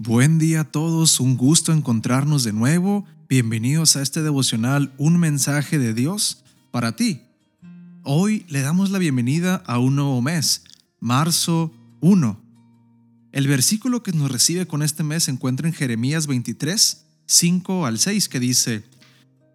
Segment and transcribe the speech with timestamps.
[0.00, 3.04] Buen día a todos, un gusto encontrarnos de nuevo.
[3.28, 7.22] Bienvenidos a este devocional Un mensaje de Dios para ti.
[8.04, 10.62] Hoy le damos la bienvenida a un nuevo mes,
[11.00, 12.40] marzo 1.
[13.32, 17.98] El versículo que nos recibe con este mes se encuentra en Jeremías 23, 5 al
[17.98, 18.84] 6, que dice,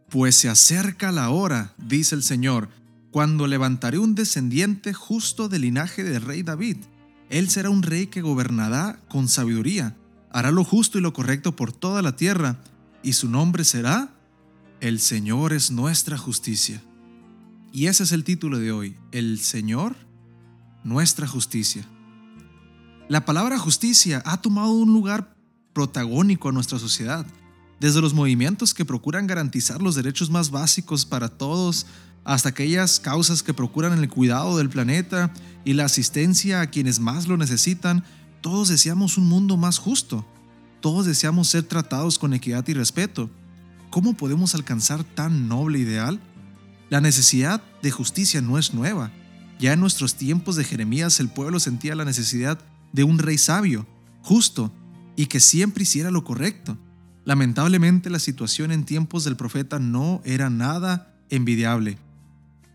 [0.10, 2.68] Pues se acerca la hora, dice el Señor,
[3.12, 6.80] cuando levantaré un descendiente justo del linaje del rey David.
[7.30, 9.96] Él será un rey que gobernará con sabiduría
[10.34, 12.60] hará lo justo y lo correcto por toda la tierra,
[13.04, 14.10] y su nombre será
[14.82, 16.84] El Señor es nuestra justicia.
[17.72, 19.96] Y ese es el título de hoy, El Señor,
[20.84, 21.86] nuestra justicia.
[23.08, 25.36] La palabra justicia ha tomado un lugar
[25.74, 27.26] protagónico en nuestra sociedad,
[27.80, 31.86] desde los movimientos que procuran garantizar los derechos más básicos para todos,
[32.24, 35.34] hasta aquellas causas que procuran el cuidado del planeta
[35.66, 38.04] y la asistencia a quienes más lo necesitan,
[38.44, 40.26] todos deseamos un mundo más justo.
[40.82, 43.30] Todos deseamos ser tratados con equidad y respeto.
[43.90, 46.20] ¿Cómo podemos alcanzar tan noble ideal?
[46.90, 49.12] La necesidad de justicia no es nueva.
[49.60, 52.60] Ya en nuestros tiempos de Jeremías el pueblo sentía la necesidad
[52.92, 53.88] de un rey sabio,
[54.22, 54.74] justo
[55.16, 56.78] y que siempre hiciera lo correcto.
[57.24, 61.98] Lamentablemente la situación en tiempos del profeta no era nada envidiable.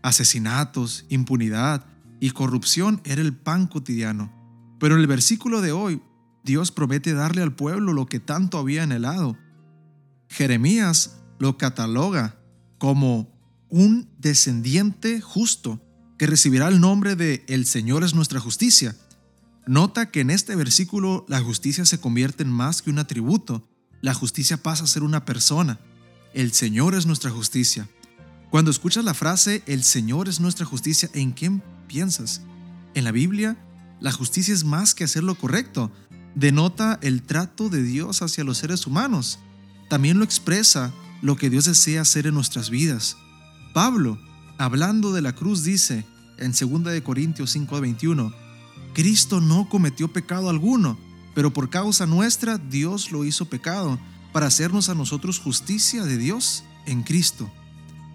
[0.01, 1.85] Asesinatos, impunidad
[2.19, 4.38] y corrupción era el pan cotidiano.
[4.79, 6.01] Pero en el versículo de hoy,
[6.43, 9.37] Dios promete darle al pueblo lo que tanto había anhelado.
[10.29, 12.39] Jeremías lo cataloga
[12.77, 13.29] como
[13.69, 15.81] un descendiente justo
[16.17, 18.95] que recibirá el nombre de El Señor es nuestra justicia.
[19.67, 23.69] Nota que en este versículo la justicia se convierte en más que un atributo,
[24.01, 25.79] la justicia pasa a ser una persona.
[26.33, 27.87] El Señor es nuestra justicia.
[28.49, 32.41] Cuando escuchas la frase El Señor es nuestra justicia, ¿en quién piensas?
[32.95, 33.57] En la Biblia
[33.99, 35.91] la justicia es más que hacer lo correcto,
[36.35, 39.39] denota el trato de Dios hacia los seres humanos.
[39.89, 43.17] También lo expresa lo que Dios desea hacer en nuestras vidas.
[43.73, 44.17] Pablo,
[44.57, 46.05] hablando de la cruz, dice
[46.37, 48.33] en 2 Corintios 5:21,
[48.93, 50.97] Cristo no cometió pecado alguno,
[51.35, 53.99] pero por causa nuestra Dios lo hizo pecado,
[54.31, 57.51] para hacernos a nosotros justicia de Dios en Cristo.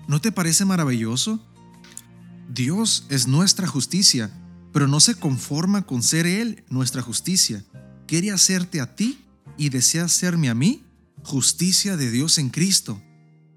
[0.09, 1.41] ¿No te parece maravilloso?
[2.49, 4.31] Dios es nuestra justicia
[4.75, 7.65] pero no se conforma con ser Él nuestra justicia.
[8.09, 9.25] Quiere hacerte a ti
[9.57, 10.83] y desea hacerme a mí
[11.23, 13.01] justicia de Dios en Cristo.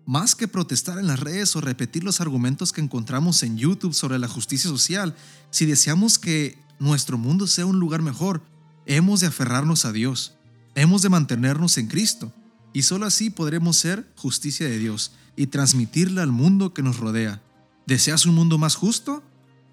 [0.06, 4.20] Más que protestar en las redes o repetir los argumentos que encontramos en YouTube sobre
[4.20, 5.16] la justicia social,
[5.50, 8.44] si deseamos que nuestro mundo sea un lugar mejor,
[8.86, 10.36] hemos de aferrarnos a Dios,
[10.76, 12.32] hemos de mantenernos en Cristo,
[12.74, 17.42] y solo así podremos ser justicia de Dios y transmitirla al mundo que nos rodea.
[17.88, 19.24] ¿Deseas un mundo más justo?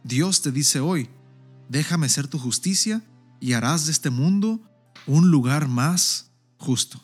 [0.04, 1.10] Dios te dice hoy,
[1.68, 3.02] déjame ser tu justicia
[3.40, 4.60] y harás de este mundo
[5.06, 7.00] un lugar más justo.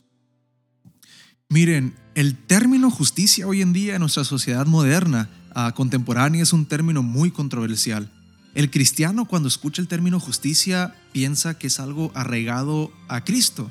[1.49, 6.67] Miren, el término justicia hoy en día en nuestra sociedad moderna, ah, contemporánea, es un
[6.67, 8.13] término muy controversial.
[8.55, 13.71] El cristiano cuando escucha el término justicia piensa que es algo arraigado a Cristo,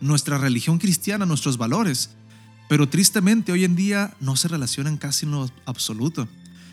[0.00, 2.10] nuestra religión cristiana, nuestros valores,
[2.68, 6.28] pero tristemente hoy en día no se relacionan casi en lo absoluto.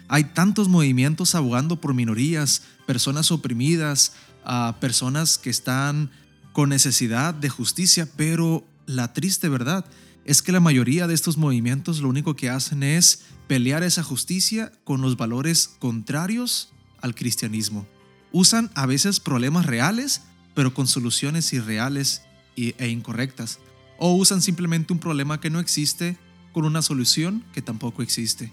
[0.07, 4.13] Hay tantos movimientos abogando por minorías, personas oprimidas,
[4.79, 6.11] personas que están
[6.51, 9.85] con necesidad de justicia, pero la triste verdad
[10.25, 14.71] es que la mayoría de estos movimientos lo único que hacen es pelear esa justicia
[14.83, 16.71] con los valores contrarios
[17.01, 17.87] al cristianismo.
[18.31, 20.21] Usan a veces problemas reales,
[20.53, 22.21] pero con soluciones irreales
[22.55, 23.59] e incorrectas.
[23.97, 26.17] O usan simplemente un problema que no existe
[26.51, 28.51] con una solución que tampoco existe.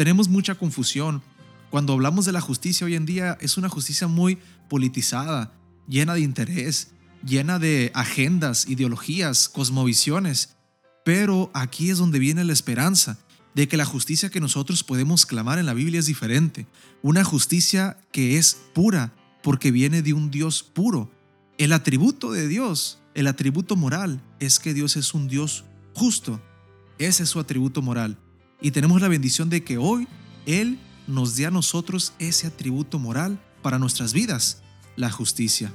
[0.00, 1.20] Tenemos mucha confusión
[1.68, 4.38] cuando hablamos de la justicia hoy en día, es una justicia muy
[4.70, 5.52] politizada,
[5.86, 10.56] llena de interés, llena de agendas, ideologías, cosmovisiones.
[11.04, 13.18] Pero aquí es donde viene la esperanza
[13.54, 16.66] de que la justicia que nosotros podemos clamar en la Biblia es diferente.
[17.02, 19.12] Una justicia que es pura
[19.42, 21.10] porque viene de un Dios puro.
[21.58, 26.40] El atributo de Dios, el atributo moral, es que Dios es un Dios justo.
[26.96, 28.16] Ese es su atributo moral.
[28.60, 30.06] Y tenemos la bendición de que hoy
[30.46, 34.62] Él nos dé a nosotros ese atributo moral para nuestras vidas,
[34.96, 35.72] la justicia.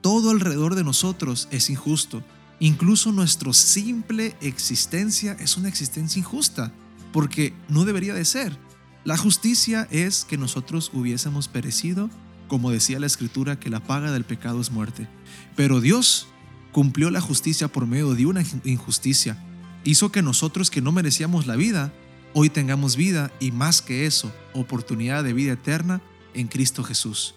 [0.00, 2.22] Todo alrededor de nosotros es injusto.
[2.58, 6.72] Incluso nuestra simple existencia es una existencia injusta,
[7.12, 8.56] porque no debería de ser.
[9.04, 12.10] La justicia es que nosotros hubiésemos perecido,
[12.48, 15.08] como decía la escritura, que la paga del pecado es muerte.
[15.56, 16.28] Pero Dios
[16.72, 19.42] cumplió la justicia por medio de una injusticia.
[19.84, 21.92] Hizo que nosotros que no merecíamos la vida,
[22.34, 26.00] hoy tengamos vida y más que eso, oportunidad de vida eterna
[26.34, 27.34] en Cristo Jesús.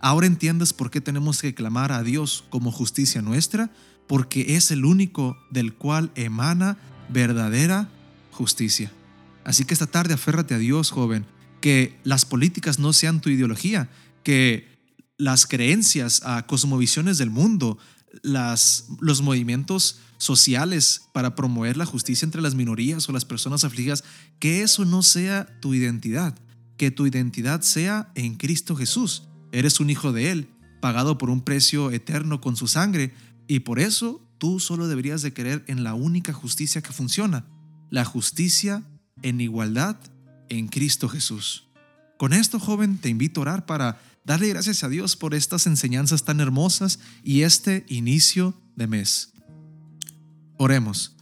[0.00, 3.70] Ahora entiendes por qué tenemos que clamar a Dios como justicia nuestra,
[4.06, 6.78] porque es el único del cual emana
[7.08, 7.88] verdadera
[8.30, 8.92] justicia.
[9.44, 11.26] Así que esta tarde aférrate a Dios, joven,
[11.60, 13.88] que las políticas no sean tu ideología,
[14.22, 14.68] que
[15.18, 17.78] las creencias, a cosmovisiones del mundo,
[18.22, 24.04] los movimientos sociales para promover la justicia entre las minorías o las personas afligidas,
[24.38, 26.38] que eso no sea tu identidad,
[26.76, 29.24] que tu identidad sea en Cristo Jesús.
[29.52, 30.48] Eres un hijo de Él,
[30.80, 33.14] pagado por un precio eterno con su sangre,
[33.48, 37.46] y por eso tú solo deberías de creer en la única justicia que funciona,
[37.90, 38.82] la justicia
[39.22, 39.96] en igualdad
[40.48, 41.66] en Cristo Jesús.
[42.18, 46.24] Con esto, joven, te invito a orar para darle gracias a Dios por estas enseñanzas
[46.24, 49.32] tan hermosas y este inicio de mes.
[50.58, 51.14] Oremos.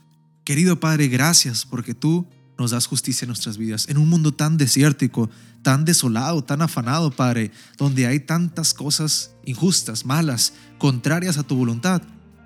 [0.43, 2.27] Querido Padre, gracias porque tú
[2.59, 3.89] nos das justicia en nuestras vidas.
[3.89, 5.29] En un mundo tan desértico,
[5.63, 12.03] tan desolado, tan afanado, Padre, donde hay tantas cosas injustas, malas, contrarias a tu voluntad.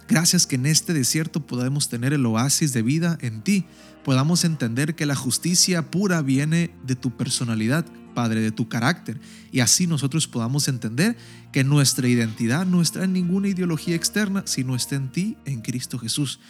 [0.08, 3.66] Gracias que en este desierto podemos tener el oasis de vida en ti,
[4.04, 7.84] podamos entender que la justicia pura viene de tu personalidad,
[8.14, 9.20] Padre, de tu carácter,
[9.52, 11.16] y así nosotros podamos entender
[11.52, 15.98] que nuestra identidad no está en ninguna ideología externa, sino está en ti, en Cristo
[15.98, 16.40] Jesús.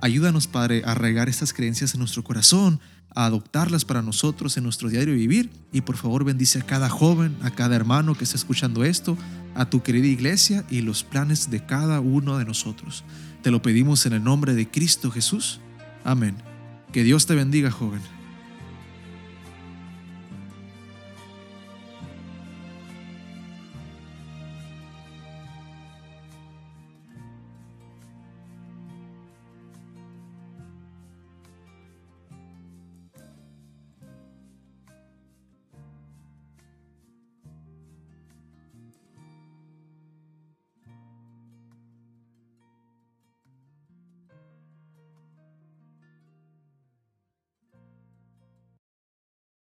[0.00, 2.80] Ayúdanos, Padre, a regar estas creencias en nuestro corazón,
[3.14, 7.36] a adoptarlas para nosotros en nuestro diario vivir, y por favor bendice a cada joven,
[7.42, 9.16] a cada hermano que está escuchando esto,
[9.54, 13.04] a tu querida iglesia y los planes de cada uno de nosotros.
[13.42, 15.60] Te lo pedimos en el nombre de Cristo Jesús.
[16.04, 16.36] Amén.
[16.92, 18.17] Que Dios te bendiga, joven.